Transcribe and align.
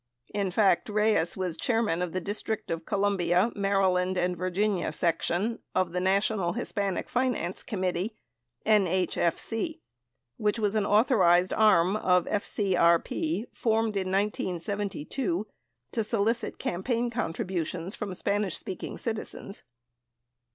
In 0.33 0.49
fact, 0.49 0.89
Reyes 0.89 1.37
was 1.37 1.55
chairman 1.55 2.01
of 2.01 2.11
the 2.11 2.19
District 2.19 2.71
of 2.71 2.87
Columbia, 2.87 3.51
Maryland 3.55 4.17
and 4.17 4.35
Virginia 4.35 4.91
section 4.91 5.59
of 5.75 5.91
the 5.91 5.99
National 6.01 6.53
Hispanic 6.53 7.07
Finance 7.07 7.61
Committee 7.61 8.15
(NHFC), 8.65 9.77
which 10.37 10.57
was 10.57 10.73
an 10.73 10.87
authorized 10.87 11.53
arm 11.53 11.95
of 11.95 12.25
FCRP 12.25 13.45
formed 13.53 13.95
in 13.95 14.11
1972 14.11 15.45
to 15.91 16.03
solicit 16.03 16.57
campaign 16.57 17.11
con 17.11 17.31
tributions 17.31 17.95
from 17.95 18.15
Spanish 18.15 18.57
speaking 18.57 18.97
citizens. 18.97 19.61